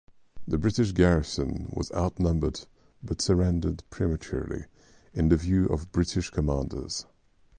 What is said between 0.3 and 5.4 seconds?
The British garrison was outnumbered but surrendered prematurely, in the